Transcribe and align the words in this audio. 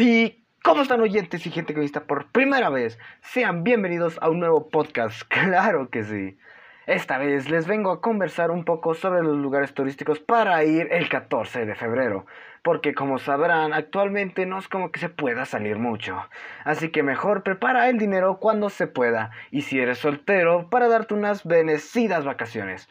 Y 0.00 0.44
¿cómo 0.62 0.82
están 0.82 1.00
oyentes 1.00 1.44
y 1.44 1.50
gente 1.50 1.74
que 1.74 1.80
vista 1.80 2.04
por 2.04 2.30
primera 2.30 2.70
vez? 2.70 3.00
Sean 3.20 3.64
bienvenidos 3.64 4.16
a 4.22 4.30
un 4.30 4.38
nuevo 4.38 4.68
podcast, 4.68 5.22
claro 5.28 5.90
que 5.90 6.04
sí. 6.04 6.38
Esta 6.86 7.18
vez 7.18 7.50
les 7.50 7.66
vengo 7.66 7.90
a 7.90 8.00
conversar 8.00 8.52
un 8.52 8.64
poco 8.64 8.94
sobre 8.94 9.24
los 9.24 9.36
lugares 9.36 9.74
turísticos 9.74 10.20
para 10.20 10.62
ir 10.62 10.86
el 10.92 11.08
14 11.08 11.66
de 11.66 11.74
febrero, 11.74 12.26
porque 12.62 12.94
como 12.94 13.18
sabrán, 13.18 13.72
actualmente 13.72 14.46
no 14.46 14.60
es 14.60 14.68
como 14.68 14.92
que 14.92 15.00
se 15.00 15.08
pueda 15.08 15.46
salir 15.46 15.80
mucho. 15.80 16.28
Así 16.62 16.90
que 16.90 17.02
mejor 17.02 17.42
prepara 17.42 17.88
el 17.88 17.98
dinero 17.98 18.38
cuando 18.38 18.70
se 18.70 18.86
pueda, 18.86 19.32
y 19.50 19.62
si 19.62 19.80
eres 19.80 19.98
soltero, 19.98 20.70
para 20.70 20.86
darte 20.86 21.14
unas 21.14 21.44
bendecidas 21.44 22.24
vacaciones. 22.24 22.88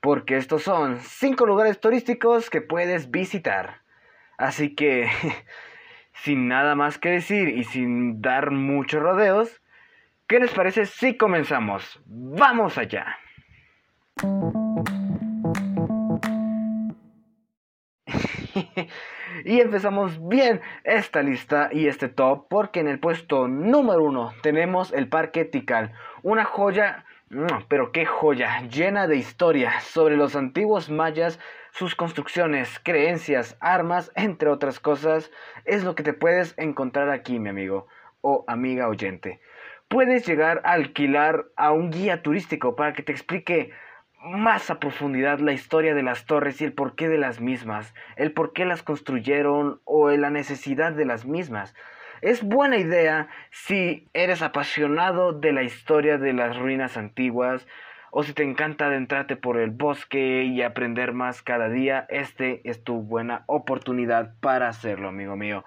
Porque 0.00 0.38
estos 0.38 0.62
son 0.62 0.98
5 0.98 1.44
lugares 1.44 1.78
turísticos 1.78 2.48
que 2.48 2.62
puedes 2.62 3.10
visitar. 3.10 3.82
Así 4.38 4.74
que, 4.74 5.10
sin 6.22 6.48
nada 6.48 6.74
más 6.74 6.98
que 6.98 7.10
decir 7.10 7.48
y 7.48 7.64
sin 7.64 8.20
dar 8.20 8.50
muchos 8.50 9.02
rodeos, 9.02 9.62
¿qué 10.26 10.40
les 10.40 10.50
parece 10.52 10.86
si 10.86 11.16
comenzamos? 11.16 12.00
¡Vamos 12.06 12.78
allá! 12.78 13.18
y 19.44 19.60
empezamos 19.60 20.26
bien 20.28 20.60
esta 20.84 21.22
lista 21.22 21.70
y 21.72 21.86
este 21.86 22.08
top 22.08 22.46
porque 22.48 22.80
en 22.80 22.88
el 22.88 22.98
puesto 22.98 23.46
número 23.48 24.02
uno 24.02 24.32
tenemos 24.42 24.92
el 24.92 25.08
Parque 25.08 25.44
Tikal, 25.44 25.92
una 26.22 26.44
joya, 26.44 27.04
pero 27.68 27.92
qué 27.92 28.06
joya, 28.06 28.62
llena 28.62 29.06
de 29.06 29.16
historia 29.16 29.80
sobre 29.80 30.16
los 30.16 30.34
antiguos 30.34 30.90
mayas, 30.90 31.38
sus 31.72 31.94
construcciones, 31.94 32.80
creencias, 32.82 33.56
armas, 33.60 34.12
entre 34.16 34.48
otras 34.48 34.80
cosas, 34.80 35.30
es 35.64 35.84
lo 35.84 35.94
que 35.94 36.02
te 36.02 36.12
puedes 36.12 36.54
encontrar 36.58 37.10
aquí, 37.10 37.38
mi 37.38 37.48
amigo 37.48 37.86
o 38.20 38.44
amiga 38.48 38.88
oyente. 38.88 39.40
Puedes 39.88 40.26
llegar 40.26 40.60
a 40.64 40.72
alquilar 40.72 41.46
a 41.56 41.72
un 41.72 41.90
guía 41.90 42.22
turístico 42.22 42.76
para 42.76 42.92
que 42.92 43.02
te 43.02 43.12
explique 43.12 43.70
más 44.20 44.70
a 44.70 44.80
profundidad 44.80 45.38
la 45.38 45.52
historia 45.52 45.94
de 45.94 46.02
las 46.02 46.26
torres 46.26 46.60
y 46.60 46.64
el 46.64 46.72
porqué 46.72 47.08
de 47.08 47.18
las 47.18 47.40
mismas, 47.40 47.94
el 48.16 48.32
por 48.32 48.52
qué 48.52 48.64
las 48.64 48.82
construyeron 48.82 49.80
o 49.84 50.10
la 50.10 50.30
necesidad 50.30 50.92
de 50.92 51.04
las 51.04 51.24
mismas. 51.24 51.74
Es 52.20 52.42
buena 52.42 52.78
idea 52.78 53.28
si 53.50 54.08
eres 54.12 54.42
apasionado 54.42 55.32
de 55.32 55.52
la 55.52 55.62
historia 55.62 56.18
de 56.18 56.32
las 56.32 56.56
ruinas 56.56 56.96
antiguas 56.96 57.66
o 58.10 58.22
si 58.22 58.32
te 58.32 58.42
encanta 58.42 58.86
adentrarte 58.86 59.36
por 59.36 59.58
el 59.58 59.70
bosque 59.70 60.44
y 60.44 60.62
aprender 60.62 61.12
más 61.12 61.42
cada 61.42 61.68
día, 61.68 62.06
este 62.08 62.60
es 62.68 62.82
tu 62.82 63.02
buena 63.02 63.44
oportunidad 63.46 64.34
para 64.40 64.68
hacerlo, 64.68 65.08
amigo 65.08 65.36
mío. 65.36 65.64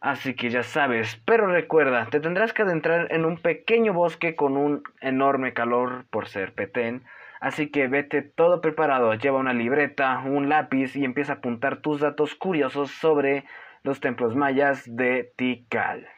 Así 0.00 0.34
que 0.34 0.50
ya 0.50 0.62
sabes, 0.62 1.20
pero 1.24 1.46
recuerda, 1.46 2.06
te 2.06 2.20
tendrás 2.20 2.52
que 2.52 2.62
adentrar 2.62 3.08
en 3.10 3.24
un 3.24 3.36
pequeño 3.36 3.92
bosque 3.92 4.36
con 4.36 4.56
un 4.56 4.82
enorme 5.00 5.54
calor 5.54 6.04
por 6.10 6.28
ser 6.28 6.54
petén, 6.54 7.02
Así 7.40 7.70
que 7.70 7.86
vete 7.86 8.22
todo 8.22 8.60
preparado, 8.60 9.14
lleva 9.14 9.38
una 9.38 9.52
libreta, 9.52 10.18
un 10.24 10.48
lápiz 10.48 10.96
y 10.96 11.04
empieza 11.04 11.34
a 11.34 11.36
apuntar 11.36 11.80
tus 11.80 12.00
datos 12.00 12.34
curiosos 12.34 12.90
sobre 12.90 13.44
los 13.84 14.00
templos 14.00 14.34
mayas 14.34 14.84
de 14.96 15.32
Tikal. 15.36 16.08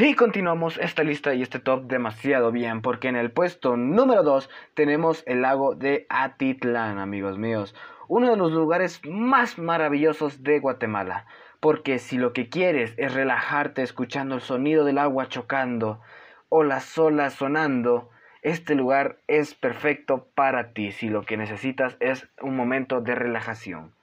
Y 0.00 0.14
continuamos 0.14 0.78
esta 0.78 1.02
lista 1.02 1.34
y 1.34 1.42
este 1.42 1.58
top 1.58 1.88
demasiado 1.88 2.52
bien 2.52 2.82
porque 2.82 3.08
en 3.08 3.16
el 3.16 3.32
puesto 3.32 3.76
número 3.76 4.22
2 4.22 4.48
tenemos 4.74 5.24
el 5.26 5.42
lago 5.42 5.74
de 5.74 6.06
Atitlán, 6.08 7.00
amigos 7.00 7.36
míos, 7.36 7.74
uno 8.06 8.30
de 8.30 8.36
los 8.36 8.52
lugares 8.52 9.00
más 9.04 9.58
maravillosos 9.58 10.44
de 10.44 10.60
Guatemala. 10.60 11.26
Porque 11.58 11.98
si 11.98 12.16
lo 12.16 12.32
que 12.32 12.48
quieres 12.48 12.94
es 12.96 13.12
relajarte 13.12 13.82
escuchando 13.82 14.36
el 14.36 14.40
sonido 14.40 14.84
del 14.84 14.98
agua 14.98 15.26
chocando 15.26 16.00
o 16.48 16.62
las 16.62 16.96
olas 16.96 17.34
sonando, 17.34 18.08
este 18.42 18.76
lugar 18.76 19.18
es 19.26 19.56
perfecto 19.56 20.28
para 20.36 20.74
ti 20.74 20.92
si 20.92 21.08
lo 21.08 21.22
que 21.22 21.36
necesitas 21.36 21.96
es 21.98 22.28
un 22.40 22.54
momento 22.54 23.00
de 23.00 23.16
relajación. 23.16 23.96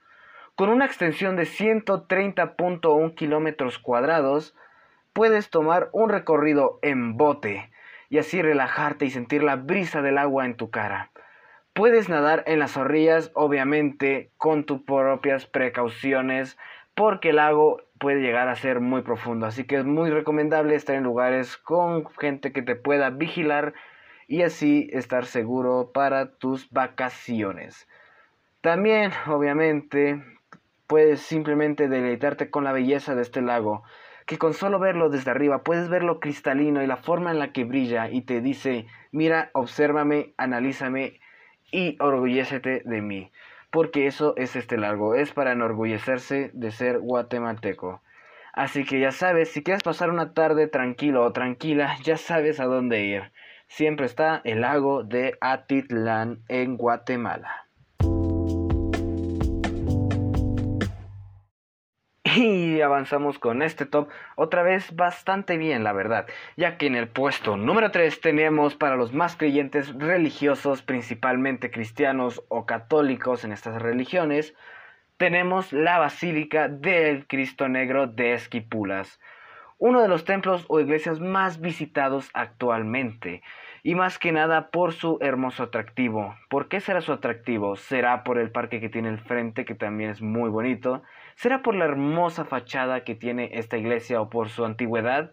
Con 0.55 0.67
una 0.67 0.87
extensión 0.87 1.37
de 1.37 1.43
130.1 1.43 3.15
kilómetros 3.15 3.79
cuadrados, 3.79 4.55
puedes 5.15 5.49
tomar 5.49 5.87
un 5.93 6.09
recorrido 6.09 6.77
en 6.81 7.15
bote 7.15 7.71
y 8.09 8.17
así 8.17 8.41
relajarte 8.41 9.05
y 9.05 9.11
sentir 9.11 9.43
la 9.43 9.55
brisa 9.55 10.01
del 10.01 10.17
agua 10.17 10.45
en 10.45 10.55
tu 10.55 10.69
cara. 10.69 11.09
Puedes 11.71 12.09
nadar 12.09 12.43
en 12.47 12.59
las 12.59 12.75
orillas, 12.75 13.31
obviamente, 13.33 14.29
con 14.35 14.65
tus 14.65 14.81
propias 14.81 15.45
precauciones, 15.45 16.57
porque 16.95 17.29
el 17.29 17.37
lago 17.37 17.81
puede 17.97 18.19
llegar 18.19 18.49
a 18.49 18.57
ser 18.57 18.81
muy 18.81 19.03
profundo. 19.03 19.45
Así 19.45 19.63
que 19.63 19.77
es 19.77 19.85
muy 19.85 20.09
recomendable 20.09 20.75
estar 20.75 20.97
en 20.97 21.03
lugares 21.03 21.55
con 21.55 22.05
gente 22.19 22.51
que 22.51 22.61
te 22.61 22.75
pueda 22.75 23.09
vigilar 23.09 23.73
y 24.27 24.41
así 24.41 24.89
estar 24.91 25.25
seguro 25.25 25.91
para 25.93 26.31
tus 26.33 26.69
vacaciones. 26.71 27.87
También, 28.59 29.11
obviamente, 29.27 30.21
puedes 30.87 31.21
simplemente 31.21 31.87
deleitarte 31.87 32.49
con 32.49 32.65
la 32.65 32.73
belleza 32.73 33.15
de 33.15 33.21
este 33.21 33.41
lago, 33.41 33.83
que 34.25 34.37
con 34.37 34.53
solo 34.53 34.79
verlo 34.79 35.09
desde 35.09 35.31
arriba 35.31 35.63
puedes 35.63 35.89
verlo 35.89 36.19
cristalino 36.19 36.81
y 36.83 36.87
la 36.87 36.97
forma 36.97 37.31
en 37.31 37.39
la 37.39 37.51
que 37.51 37.63
brilla 37.63 38.09
y 38.09 38.21
te 38.21 38.41
dice, 38.41 38.87
mira, 39.11 39.49
obsérvame, 39.53 40.33
analízame 40.37 41.19
y 41.71 41.97
orgullécete 41.99 42.81
de 42.85 43.01
mí 43.01 43.31
porque 43.75 44.07
eso 44.07 44.35
es 44.37 44.55
este 44.55 44.77
largo, 44.77 45.15
es 45.15 45.33
para 45.33 45.51
enorgullecerse 45.51 46.49
de 46.53 46.71
ser 46.71 46.99
guatemalteco. 46.99 48.01
Así 48.53 48.85
que 48.85 49.01
ya 49.01 49.11
sabes, 49.11 49.51
si 49.51 49.63
quieres 49.63 49.83
pasar 49.83 50.09
una 50.09 50.33
tarde 50.33 50.67
tranquilo 50.67 51.25
o 51.25 51.33
tranquila, 51.33 51.97
ya 52.01 52.15
sabes 52.15 52.61
a 52.61 52.67
dónde 52.67 53.03
ir. 53.03 53.33
Siempre 53.67 54.05
está 54.05 54.39
el 54.45 54.61
lago 54.61 55.03
de 55.03 55.37
Atitlán 55.41 56.39
en 56.47 56.77
Guatemala. 56.77 57.64
Y 62.35 62.81
avanzamos 62.81 63.39
con 63.39 63.61
este 63.61 63.85
top 63.85 64.09
otra 64.35 64.61
vez 64.61 64.93
bastante 64.93 65.55
bien, 65.55 65.85
la 65.85 65.93
verdad, 65.93 66.27
ya 66.57 66.77
que 66.77 66.87
en 66.87 66.95
el 66.95 67.07
puesto 67.07 67.55
número 67.55 67.91
3 67.91 68.19
tenemos 68.19 68.75
para 68.75 68.97
los 68.97 69.13
más 69.13 69.37
creyentes 69.37 69.93
religiosos, 69.97 70.81
principalmente 70.81 71.71
cristianos 71.71 72.43
o 72.49 72.65
católicos 72.65 73.45
en 73.45 73.53
estas 73.53 73.81
religiones, 73.81 74.53
tenemos 75.15 75.71
la 75.71 75.97
Basílica 75.97 76.67
del 76.67 77.25
Cristo 77.25 77.69
Negro 77.69 78.07
de 78.07 78.33
Esquipulas, 78.33 79.21
uno 79.77 80.01
de 80.01 80.09
los 80.09 80.25
templos 80.25 80.65
o 80.67 80.81
iglesias 80.81 81.21
más 81.21 81.61
visitados 81.61 82.29
actualmente 82.33 83.43
y 83.85 83.93
más 83.93 84.17
que 84.17 84.31
nada 84.31 84.71
por 84.71 84.93
su 84.93 85.19
hermoso 85.21 85.61
atractivo. 85.61 86.35
¿Por 86.49 86.69
qué 86.69 86.79
será 86.79 87.01
su 87.01 87.13
atractivo? 87.13 87.75
¿Será 87.75 88.23
por 88.23 88.39
el 88.39 88.49
parque 88.49 88.81
que 88.81 88.89
tiene 88.89 89.09
el 89.09 89.19
frente, 89.19 89.63
que 89.63 89.75
también 89.75 90.09
es 90.09 90.23
muy 90.23 90.49
bonito? 90.49 91.03
¿Será 91.35 91.61
por 91.61 91.75
la 91.75 91.85
hermosa 91.85 92.45
fachada 92.45 93.03
que 93.03 93.13
tiene 93.13 93.51
esta 93.53 93.77
iglesia 93.77 94.19
o 94.21 94.31
por 94.31 94.49
su 94.49 94.65
antigüedad? 94.65 95.31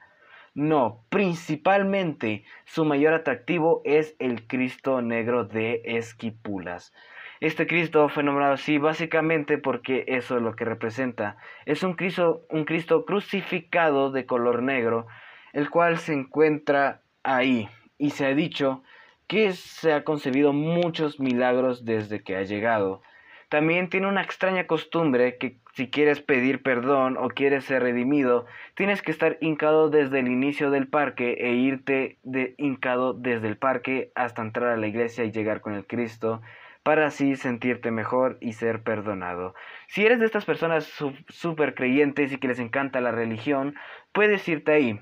No, 0.52 1.02
principalmente 1.08 2.44
su 2.66 2.84
mayor 2.84 3.14
atractivo 3.14 3.80
es 3.86 4.16
el 4.18 4.46
Cristo 4.46 5.00
negro 5.00 5.46
de 5.46 5.80
Esquipulas. 5.86 6.92
Este 7.40 7.66
Cristo 7.66 8.10
fue 8.10 8.22
nombrado 8.22 8.52
así 8.52 8.76
básicamente 8.76 9.56
porque 9.56 10.04
eso 10.08 10.36
es 10.36 10.42
lo 10.42 10.56
que 10.56 10.66
representa. 10.66 11.38
Es 11.64 11.82
un 11.82 11.94
Cristo, 11.94 12.42
un 12.50 12.66
Cristo 12.66 13.06
crucificado 13.06 14.10
de 14.10 14.26
color 14.26 14.62
negro, 14.62 15.06
el 15.54 15.70
cual 15.70 15.96
se 15.96 16.12
encuentra 16.12 17.00
ahí, 17.22 17.66
y 18.02 18.10
se 18.10 18.26
ha 18.26 18.34
dicho 18.34 18.82
que 19.28 19.52
se 19.52 19.92
ha 19.92 20.02
concebido 20.02 20.52
muchos 20.52 21.20
milagros 21.20 21.84
desde 21.84 22.24
que 22.24 22.34
ha 22.34 22.42
llegado. 22.42 23.00
También 23.48 23.88
tiene 23.90 24.08
una 24.08 24.22
extraña 24.22 24.66
costumbre 24.66 25.38
que 25.38 25.58
si 25.74 25.88
quieres 25.88 26.20
pedir 26.20 26.64
perdón 26.64 27.16
o 27.16 27.28
quieres 27.28 27.64
ser 27.64 27.84
redimido, 27.84 28.44
tienes 28.74 29.02
que 29.02 29.12
estar 29.12 29.38
hincado 29.40 29.88
desde 29.88 30.18
el 30.18 30.26
inicio 30.26 30.72
del 30.72 30.88
parque 30.88 31.36
e 31.38 31.52
irte 31.52 32.18
de 32.24 32.56
hincado 32.58 33.12
desde 33.12 33.46
el 33.46 33.56
parque 33.56 34.10
hasta 34.16 34.42
entrar 34.42 34.70
a 34.70 34.76
la 34.76 34.88
iglesia 34.88 35.22
y 35.24 35.30
llegar 35.30 35.60
con 35.60 35.74
el 35.74 35.86
Cristo 35.86 36.42
para 36.82 37.06
así 37.06 37.36
sentirte 37.36 37.92
mejor 37.92 38.36
y 38.40 38.54
ser 38.54 38.82
perdonado. 38.82 39.54
Si 39.86 40.04
eres 40.04 40.18
de 40.18 40.26
estas 40.26 40.44
personas 40.44 40.92
súper 41.28 41.76
creyentes 41.76 42.32
y 42.32 42.38
que 42.38 42.48
les 42.48 42.58
encanta 42.58 43.00
la 43.00 43.12
religión, 43.12 43.76
puedes 44.10 44.48
irte 44.48 44.72
ahí. 44.72 45.00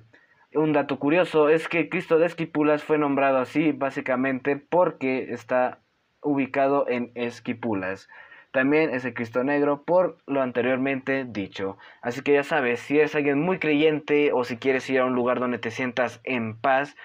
Un 0.52 0.73
dato 0.73 0.99
curioso 0.99 1.49
es 1.49 1.69
que 1.69 1.88
Cristo 1.88 2.19
de 2.19 2.26
Esquipulas 2.26 2.82
fue 2.82 2.99
nombrado 2.99 3.38
así 3.38 3.70
básicamente 3.70 4.56
porque 4.56 5.32
está 5.32 5.79
ubicado 6.23 6.88
en 6.88 7.12
Esquipulas. 7.14 8.08
También 8.50 8.93
es 8.93 9.05
el 9.05 9.14
Cristo 9.14 9.44
Negro 9.44 9.85
por 9.85 10.19
lo 10.26 10.43
anteriormente 10.43 11.25
dicho. 11.25 11.79
Así 12.02 12.23
que 12.23 12.32
ya 12.32 12.43
sabes, 12.43 12.81
si 12.81 12.99
eres 12.99 13.14
alguien 13.14 13.38
muy 13.38 13.61
creyente 13.61 14.32
o 14.32 14.43
si 14.43 14.56
quieres 14.56 14.91
ir 14.91 14.99
a 14.99 15.05
un 15.05 15.14
lugar 15.14 15.38
donde 15.38 15.58
te 15.58 15.70
sientas 15.70 16.20
en 16.25 16.56
paz 16.56 16.96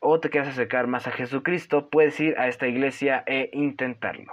o 0.00 0.18
te 0.18 0.30
quieres 0.30 0.48
acercar 0.48 0.86
más 0.86 1.06
a 1.06 1.10
Jesucristo, 1.10 1.90
puedes 1.90 2.18
ir 2.20 2.38
a 2.38 2.48
esta 2.48 2.68
iglesia 2.68 3.22
e 3.26 3.50
intentarlo. 3.52 4.32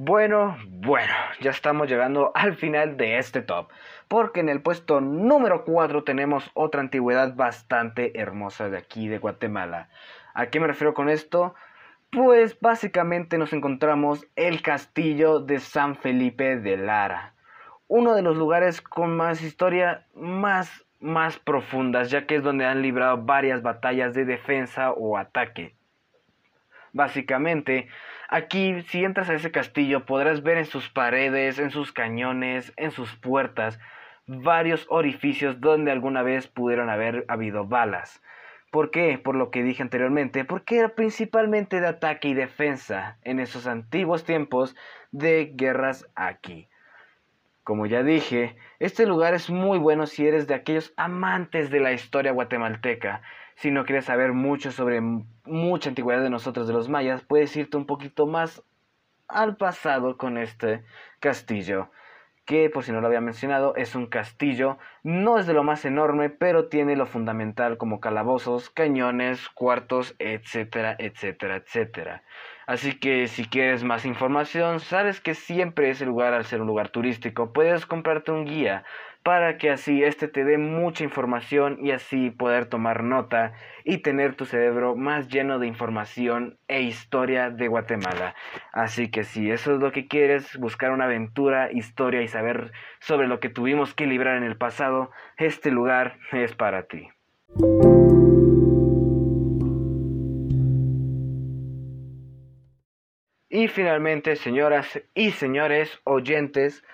Bueno, 0.00 0.56
bueno, 0.68 1.12
ya 1.40 1.50
estamos 1.50 1.88
llegando 1.88 2.30
al 2.36 2.54
final 2.54 2.96
de 2.96 3.18
este 3.18 3.42
top, 3.42 3.68
porque 4.06 4.38
en 4.38 4.48
el 4.48 4.62
puesto 4.62 5.00
número 5.00 5.64
4 5.64 6.04
tenemos 6.04 6.48
otra 6.54 6.82
antigüedad 6.82 7.34
bastante 7.34 8.16
hermosa 8.16 8.68
de 8.70 8.78
aquí 8.78 9.08
de 9.08 9.18
Guatemala. 9.18 9.88
¿A 10.34 10.46
qué 10.46 10.60
me 10.60 10.68
refiero 10.68 10.94
con 10.94 11.08
esto? 11.08 11.56
Pues 12.12 12.60
básicamente 12.60 13.38
nos 13.38 13.52
encontramos 13.52 14.24
el 14.36 14.62
castillo 14.62 15.40
de 15.40 15.58
San 15.58 15.96
Felipe 15.96 16.56
de 16.58 16.76
Lara, 16.76 17.34
uno 17.88 18.14
de 18.14 18.22
los 18.22 18.36
lugares 18.36 18.80
con 18.80 19.16
más 19.16 19.42
historia 19.42 20.06
más 20.14 20.86
más 21.00 21.40
profundas, 21.40 22.08
ya 22.08 22.24
que 22.24 22.36
es 22.36 22.44
donde 22.44 22.66
han 22.66 22.82
librado 22.82 23.24
varias 23.24 23.62
batallas 23.62 24.14
de 24.14 24.24
defensa 24.24 24.92
o 24.92 25.18
ataque. 25.18 25.74
Básicamente, 26.92 27.88
aquí 28.28 28.82
si 28.88 29.04
entras 29.04 29.28
a 29.28 29.34
ese 29.34 29.50
castillo 29.50 30.06
podrás 30.06 30.42
ver 30.42 30.58
en 30.58 30.66
sus 30.66 30.88
paredes, 30.88 31.58
en 31.58 31.70
sus 31.70 31.92
cañones, 31.92 32.72
en 32.76 32.90
sus 32.90 33.14
puertas, 33.16 33.78
varios 34.26 34.86
orificios 34.88 35.60
donde 35.60 35.90
alguna 35.90 36.22
vez 36.22 36.48
pudieron 36.48 36.90
haber 36.90 37.24
habido 37.28 37.66
balas. 37.66 38.22
¿Por 38.70 38.90
qué? 38.90 39.18
Por 39.18 39.34
lo 39.34 39.50
que 39.50 39.62
dije 39.62 39.82
anteriormente, 39.82 40.44
porque 40.44 40.78
era 40.78 40.90
principalmente 40.90 41.80
de 41.80 41.86
ataque 41.86 42.28
y 42.28 42.34
defensa 42.34 43.16
en 43.22 43.40
esos 43.40 43.66
antiguos 43.66 44.24
tiempos 44.24 44.76
de 45.10 45.52
guerras 45.54 46.06
aquí. 46.14 46.68
Como 47.64 47.86
ya 47.86 48.02
dije, 48.02 48.56
este 48.78 49.06
lugar 49.06 49.34
es 49.34 49.48
muy 49.48 49.78
bueno 49.78 50.06
si 50.06 50.26
eres 50.26 50.46
de 50.46 50.54
aquellos 50.54 50.92
amantes 50.96 51.70
de 51.70 51.80
la 51.80 51.92
historia 51.92 52.32
guatemalteca. 52.32 53.22
Si 53.58 53.72
no 53.72 53.84
quieres 53.84 54.04
saber 54.04 54.34
mucho 54.34 54.70
sobre 54.70 55.00
mucha 55.00 55.88
antigüedad 55.88 56.22
de 56.22 56.30
nosotros 56.30 56.68
de 56.68 56.72
los 56.72 56.88
mayas, 56.88 57.24
puedes 57.24 57.56
irte 57.56 57.76
un 57.76 57.86
poquito 57.86 58.24
más 58.24 58.62
al 59.26 59.56
pasado 59.56 60.16
con 60.16 60.38
este 60.38 60.84
castillo 61.18 61.90
que 62.48 62.70
por 62.70 62.82
si 62.82 62.92
no 62.92 63.02
lo 63.02 63.08
había 63.08 63.20
mencionado 63.20 63.74
es 63.76 63.94
un 63.94 64.06
castillo, 64.06 64.78
no 65.02 65.38
es 65.38 65.46
de 65.46 65.52
lo 65.52 65.64
más 65.64 65.84
enorme, 65.84 66.30
pero 66.30 66.68
tiene 66.68 66.96
lo 66.96 67.04
fundamental 67.04 67.76
como 67.76 68.00
calabozos, 68.00 68.70
cañones, 68.70 69.50
cuartos, 69.50 70.14
etcétera, 70.18 70.96
etcétera, 70.98 71.56
etcétera. 71.56 72.22
Así 72.66 72.98
que 72.98 73.28
si 73.28 73.44
quieres 73.44 73.84
más 73.84 74.06
información, 74.06 74.80
sabes 74.80 75.20
que 75.20 75.34
siempre 75.34 75.90
ese 75.90 76.06
lugar 76.06 76.32
al 76.32 76.46
ser 76.46 76.62
un 76.62 76.68
lugar 76.68 76.88
turístico, 76.88 77.52
puedes 77.52 77.84
comprarte 77.84 78.30
un 78.30 78.46
guía 78.46 78.82
para 79.22 79.58
que 79.58 79.70
así 79.70 80.02
este 80.02 80.28
te 80.28 80.44
dé 80.44 80.58
mucha 80.58 81.04
información 81.04 81.78
y 81.82 81.90
así 81.90 82.30
poder 82.30 82.66
tomar 82.66 83.02
nota 83.02 83.52
y 83.84 83.98
tener 83.98 84.34
tu 84.34 84.44
cerebro 84.44 84.96
más 84.96 85.28
lleno 85.28 85.58
de 85.58 85.66
información 85.66 86.58
e 86.68 86.82
historia 86.82 87.50
de 87.50 87.68
Guatemala. 87.68 88.34
Así 88.72 89.10
que 89.10 89.24
si 89.24 89.50
eso 89.50 89.74
es 89.74 89.80
lo 89.80 89.92
que 89.92 90.08
quieres, 90.08 90.56
buscar 90.58 90.92
una 90.92 91.04
aventura, 91.04 91.70
historia 91.72 92.22
y 92.22 92.28
saber 92.28 92.72
sobre 93.00 93.28
lo 93.28 93.40
que 93.40 93.48
tuvimos 93.48 93.94
que 93.94 94.06
librar 94.06 94.36
en 94.36 94.44
el 94.44 94.56
pasado, 94.56 95.10
este 95.36 95.70
lugar 95.70 96.18
es 96.32 96.54
para 96.54 96.84
ti. 96.84 97.08
Y 103.50 103.68
finalmente, 103.68 104.36
señoras 104.36 105.02
y 105.14 105.30
señores 105.30 105.98
oyentes, 106.04 106.84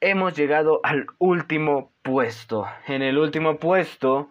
hemos 0.00 0.34
llegado 0.36 0.80
al 0.82 1.06
último 1.18 1.92
puesto. 2.02 2.66
En 2.86 3.02
el 3.02 3.18
último 3.18 3.58
puesto 3.58 4.30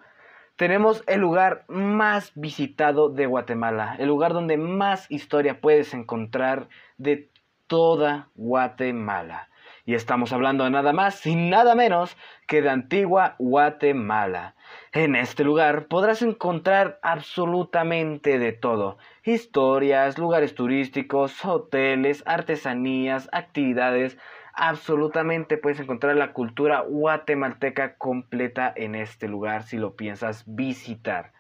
tenemos 0.56 1.04
el 1.08 1.22
lugar 1.22 1.64
más 1.68 2.32
visitado 2.36 3.10
de 3.10 3.28
Guatemala, 3.28 3.96
el 4.00 4.08
lugar 4.08 4.34
donde 4.34 4.58
más 4.58 5.10
historia 5.10 5.62
puedes 5.62 5.94
encontrar 5.94 6.68
de 6.98 7.30
toda 7.68 8.30
Guatemala. 8.36 9.48
Y 9.86 9.96
estamos 9.96 10.34
hablando 10.34 10.66
de 10.66 10.70
nada 10.70 10.94
más 10.94 11.26
y 11.26 11.36
nada 11.36 11.74
menos 11.74 12.16
que 12.48 12.62
de 12.62 12.70
Antigua 12.70 13.36
Guatemala. 13.40 14.56
En 14.92 15.16
este 15.16 15.44
lugar 15.44 15.88
podrás 15.88 16.22
encontrar 16.22 17.00
absolutamente 17.02 18.38
de 18.38 18.52
todo. 18.52 18.98
Historias, 19.24 20.18
lugares 20.18 20.54
turísticos, 20.54 21.44
hoteles, 21.44 22.22
artesanías, 22.28 23.30
actividades, 23.32 24.18
absolutamente 24.54 25.58
puedes 25.58 25.80
encontrar 25.80 26.16
la 26.16 26.34
cultura 26.34 26.82
guatemalteca 26.82 27.96
completa 27.98 28.72
en 28.76 28.96
este 28.96 29.28
lugar 29.28 29.64
si 29.64 29.78
lo 29.78 29.96
piensas 29.96 30.44
visitar, 30.48 31.34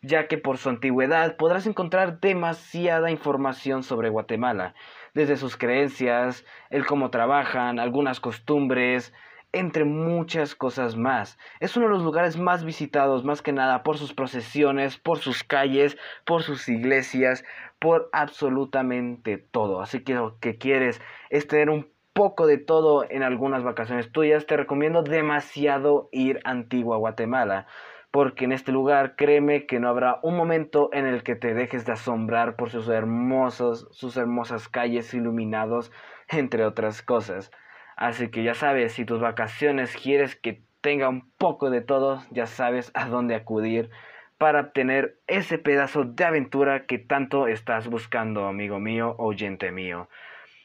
ya 0.00 0.28
que 0.28 0.38
por 0.38 0.58
su 0.58 0.68
antigüedad 0.68 1.36
podrás 1.36 1.66
encontrar 1.66 2.20
demasiada 2.20 3.10
información 3.10 3.82
sobre 3.82 4.08
Guatemala, 4.08 4.74
desde 5.14 5.36
sus 5.36 5.56
creencias, 5.56 6.44
el 6.70 6.86
cómo 6.86 7.10
trabajan, 7.10 7.78
algunas 7.78 8.20
costumbres, 8.20 9.12
entre 9.52 9.84
muchas 9.84 10.54
cosas 10.54 10.96
más. 10.96 11.38
Es 11.60 11.76
uno 11.76 11.86
de 11.86 11.92
los 11.92 12.02
lugares 12.02 12.38
más 12.38 12.64
visitados, 12.64 13.24
más 13.24 13.42
que 13.42 13.52
nada, 13.52 13.82
por 13.82 13.98
sus 13.98 14.14
procesiones, 14.14 14.96
por 14.96 15.18
sus 15.18 15.44
calles, 15.44 15.98
por 16.24 16.42
sus 16.42 16.68
iglesias, 16.68 17.44
por 17.78 18.08
absolutamente 18.12 19.36
todo. 19.38 19.82
Así 19.82 20.02
que 20.02 20.14
lo 20.14 20.38
que 20.38 20.56
quieres 20.56 21.00
es 21.28 21.46
tener 21.46 21.68
un 21.68 21.92
poco 22.12 22.46
de 22.46 22.58
todo 22.58 23.04
en 23.08 23.22
algunas 23.22 23.62
vacaciones 23.62 24.12
tuyas, 24.12 24.46
te 24.46 24.56
recomiendo 24.56 25.02
demasiado 25.02 26.08
ir 26.12 26.40
a 26.44 26.50
Antigua 26.50 26.96
Guatemala, 26.96 27.66
porque 28.10 28.44
en 28.44 28.52
este 28.52 28.72
lugar 28.72 29.16
créeme 29.16 29.66
que 29.66 29.80
no 29.80 29.88
habrá 29.88 30.20
un 30.22 30.36
momento 30.36 30.90
en 30.92 31.06
el 31.06 31.22
que 31.22 31.34
te 31.34 31.54
dejes 31.54 31.86
de 31.86 31.92
asombrar 31.92 32.56
por 32.56 32.70
sus 32.70 32.88
hermosos, 32.88 33.88
sus 33.90 34.16
hermosas 34.16 34.68
calles 34.68 35.14
iluminados, 35.14 35.90
entre 36.28 36.64
otras 36.64 37.02
cosas. 37.02 37.50
Así 37.96 38.28
que 38.28 38.42
ya 38.42 38.54
sabes, 38.54 38.92
si 38.92 39.04
tus 39.04 39.20
vacaciones 39.20 39.96
quieres 39.96 40.36
que 40.36 40.62
tenga 40.80 41.08
un 41.08 41.30
poco 41.38 41.70
de 41.70 41.80
todo, 41.80 42.22
ya 42.30 42.46
sabes 42.46 42.90
a 42.94 43.06
dónde 43.06 43.34
acudir 43.34 43.90
para 44.36 44.60
obtener 44.60 45.20
ese 45.28 45.56
pedazo 45.56 46.02
de 46.04 46.24
aventura 46.24 46.84
que 46.86 46.98
tanto 46.98 47.46
estás 47.46 47.86
buscando, 47.86 48.46
amigo 48.46 48.80
mío, 48.80 49.14
oyente 49.18 49.70
mío. 49.70 50.08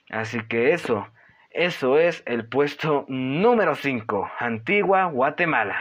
Así 0.10 0.40
que 0.48 0.72
eso, 0.72 1.08
eso 1.58 1.98
es 1.98 2.22
el 2.28 2.46
puesto 2.46 3.06
número 3.08 3.74
5, 3.74 4.30
Antigua 4.38 5.06
Guatemala. 5.06 5.76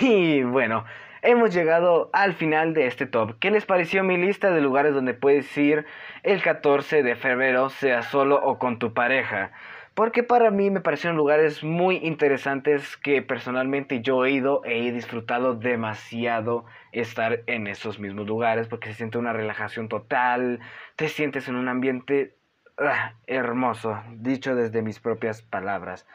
Y 0.00 0.42
bueno, 0.42 0.84
hemos 1.22 1.54
llegado 1.54 2.10
al 2.12 2.34
final 2.34 2.74
de 2.74 2.88
este 2.88 3.06
top. 3.06 3.38
¿Qué 3.40 3.50
les 3.50 3.64
pareció 3.64 4.04
mi 4.04 4.18
lista 4.18 4.50
de 4.50 4.60
lugares 4.60 4.92
donde 4.92 5.14
puedes 5.14 5.56
ir 5.56 5.86
el 6.22 6.42
14 6.42 7.02
de 7.02 7.16
febrero, 7.16 7.70
sea 7.70 8.02
solo 8.02 8.38
o 8.44 8.58
con 8.58 8.78
tu 8.78 8.92
pareja? 8.92 9.52
Porque 9.96 10.22
para 10.22 10.50
mí 10.50 10.68
me 10.70 10.82
parecieron 10.82 11.16
lugares 11.16 11.64
muy 11.64 11.96
interesantes 11.96 12.98
que 12.98 13.22
personalmente 13.22 14.02
yo 14.02 14.26
he 14.26 14.30
ido 14.32 14.62
e 14.66 14.86
he 14.86 14.92
disfrutado 14.92 15.54
demasiado 15.54 16.66
estar 16.92 17.40
en 17.46 17.66
esos 17.66 17.98
mismos 17.98 18.26
lugares 18.26 18.68
porque 18.68 18.90
se 18.90 18.96
siente 18.96 19.16
una 19.16 19.32
relajación 19.32 19.88
total, 19.88 20.60
te 20.96 21.08
sientes 21.08 21.48
en 21.48 21.56
un 21.56 21.68
ambiente 21.68 22.34
ah, 22.76 23.14
hermoso, 23.26 23.98
dicho 24.10 24.54
desde 24.54 24.82
mis 24.82 25.00
propias 25.00 25.40
palabras. 25.40 26.06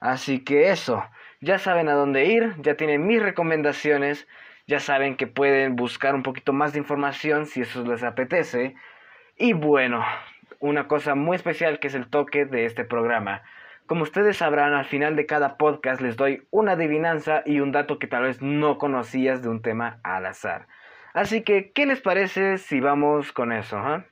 Así 0.00 0.42
que 0.42 0.70
eso, 0.70 1.04
ya 1.42 1.58
saben 1.58 1.90
a 1.90 1.92
dónde 1.92 2.24
ir, 2.24 2.54
ya 2.62 2.76
tienen 2.76 3.06
mis 3.06 3.22
recomendaciones, 3.22 4.26
ya 4.66 4.80
saben 4.80 5.18
que 5.18 5.26
pueden 5.26 5.76
buscar 5.76 6.14
un 6.14 6.22
poquito 6.22 6.54
más 6.54 6.72
de 6.72 6.78
información 6.78 7.44
si 7.44 7.60
eso 7.60 7.84
les 7.84 8.02
apetece. 8.02 8.76
Y 9.36 9.52
bueno, 9.52 10.02
una 10.60 10.86
cosa 10.86 11.14
muy 11.14 11.36
especial 11.36 11.80
que 11.80 11.88
es 11.88 11.94
el 11.94 12.08
toque 12.08 12.44
de 12.44 12.66
este 12.66 12.84
programa. 12.84 13.42
Como 13.86 14.04
ustedes 14.04 14.36
sabrán, 14.36 14.74
al 14.74 14.84
final 14.84 15.16
de 15.16 15.26
cada 15.26 15.56
podcast 15.56 16.00
les 16.00 16.16
doy 16.16 16.46
una 16.50 16.72
adivinanza 16.72 17.42
y 17.44 17.58
un 17.58 17.72
dato 17.72 17.98
que 17.98 18.06
tal 18.06 18.22
vez 18.22 18.40
no 18.40 18.78
conocías 18.78 19.42
de 19.42 19.48
un 19.48 19.62
tema 19.62 19.98
al 20.04 20.26
azar. 20.26 20.68
Así 21.12 21.42
que, 21.42 21.72
¿qué 21.72 21.86
les 21.86 22.00
parece 22.00 22.58
si 22.58 22.78
vamos 22.78 23.32
con 23.32 23.50
eso? 23.50 24.04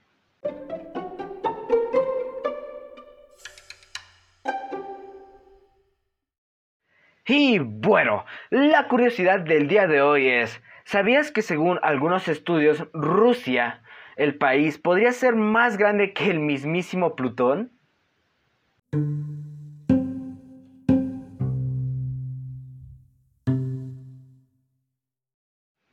Y 7.25 7.59
bueno, 7.59 8.25
la 8.51 8.89
curiosidad 8.89 9.41
del 9.41 9.69
día 9.69 9.87
de 9.87 10.01
hoy 10.01 10.29
es, 10.29 10.61
¿sabías 10.85 11.31
que 11.31 11.43
según 11.43 11.79
algunos 11.83 12.27
estudios 12.27 12.89
Rusia 12.95 13.83
el 14.19 14.35
país 14.35 14.79
podría 14.79 15.13
ser 15.13 15.37
más 15.37 15.79
grande 15.79 16.13
que 16.13 16.29
el 16.29 16.41
mismísimo 16.41 17.15
Plutón? 17.15 17.71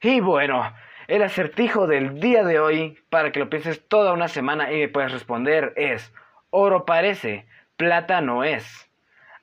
Y 0.01 0.19
bueno, 0.21 0.73
el 1.07 1.21
acertijo 1.21 1.85
del 1.85 2.19
día 2.19 2.43
de 2.43 2.59
hoy, 2.59 2.97
para 3.11 3.31
que 3.31 3.39
lo 3.39 3.49
pienses 3.49 3.87
toda 3.87 4.13
una 4.13 4.27
semana 4.27 4.71
y 4.73 4.79
me 4.79 4.87
puedas 4.87 5.11
responder, 5.11 5.73
es, 5.75 6.11
oro 6.49 6.85
parece, 6.85 7.45
plata 7.77 8.21
no 8.21 8.43
es. 8.43 8.89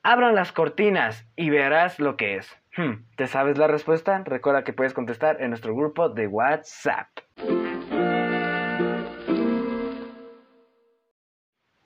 Abran 0.03 0.35
las 0.35 0.51
cortinas 0.51 1.25
y 1.37 1.49
verás 1.49 1.99
lo 1.99 2.17
que 2.17 2.35
es. 2.35 2.53
Hmm, 2.75 3.05
¿Te 3.15 3.27
sabes 3.27 3.57
la 3.57 3.67
respuesta? 3.67 4.21
Recuerda 4.25 4.65
que 4.65 4.73
puedes 4.73 4.93
contestar 4.93 5.41
en 5.41 5.51
nuestro 5.51 5.73
grupo 5.73 6.09
de 6.09 6.27
WhatsApp. 6.27 7.07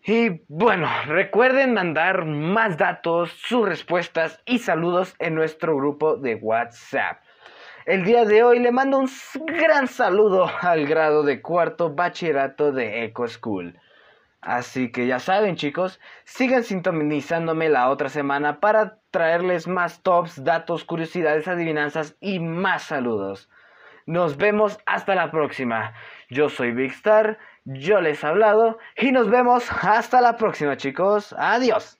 Y 0.09 0.41
bueno, 0.47 0.87
recuerden 1.07 1.73
mandar 1.73 2.23
más 2.23 2.77
datos, 2.77 3.29
sus 3.45 3.67
respuestas 3.67 4.41
y 4.45 4.59
saludos 4.59 5.13
en 5.19 5.35
nuestro 5.35 5.75
grupo 5.75 6.15
de 6.15 6.35
WhatsApp. 6.35 7.17
El 7.85 8.05
día 8.05 8.23
de 8.23 8.41
hoy 8.41 8.59
le 8.59 8.71
mando 8.71 8.99
un 8.99 9.09
gran 9.47 9.89
saludo 9.89 10.49
al 10.61 10.87
grado 10.87 11.23
de 11.23 11.41
cuarto 11.41 11.93
bachillerato 11.93 12.71
de 12.71 13.03
Eco 13.03 13.27
School. 13.27 13.77
Así 14.39 14.93
que 14.93 15.07
ya 15.07 15.19
saben 15.19 15.57
chicos, 15.57 15.99
sigan 16.23 16.63
sintonizándome 16.63 17.67
la 17.67 17.89
otra 17.89 18.07
semana 18.07 18.61
para 18.61 18.99
traerles 19.11 19.67
más 19.67 20.03
tops, 20.03 20.41
datos, 20.41 20.85
curiosidades, 20.85 21.49
adivinanzas 21.49 22.15
y 22.21 22.39
más 22.39 22.83
saludos. 22.83 23.49
Nos 24.05 24.37
vemos 24.37 24.79
hasta 24.85 25.15
la 25.15 25.31
próxima. 25.31 25.93
Yo 26.29 26.47
soy 26.47 26.71
Big 26.71 26.91
Star, 26.91 27.39
yo 27.67 27.99
les 28.01 28.23
he 28.23 28.27
hablado 28.27 28.77
y 28.95 29.11
nos 29.11 29.29
vemos 29.29 29.69
hasta 29.71 30.21
la 30.21 30.37
próxima 30.37 30.77
chicos. 30.77 31.35
Adiós. 31.37 31.99